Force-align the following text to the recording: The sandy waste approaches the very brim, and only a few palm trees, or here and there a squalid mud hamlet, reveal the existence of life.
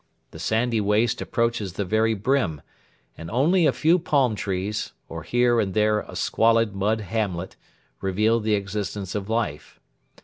The 0.31 0.39
sandy 0.39 0.81
waste 0.81 1.21
approaches 1.21 1.73
the 1.73 1.85
very 1.85 2.15
brim, 2.15 2.63
and 3.15 3.29
only 3.29 3.67
a 3.67 3.71
few 3.71 3.99
palm 3.99 4.33
trees, 4.33 4.93
or 5.07 5.21
here 5.21 5.59
and 5.59 5.75
there 5.75 5.99
a 5.99 6.15
squalid 6.15 6.73
mud 6.75 7.01
hamlet, 7.01 7.55
reveal 8.01 8.39
the 8.39 8.55
existence 8.55 9.13
of 9.13 9.29
life. 9.29 9.79